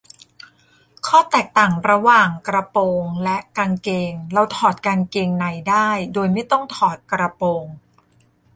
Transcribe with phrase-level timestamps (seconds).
[1.07, 7.65] ข้อแตกต่างระหว่างกระโปรงและกางเกง: เราถอดกางเกงในได้โดยไม่ต้องถอดกระโปรง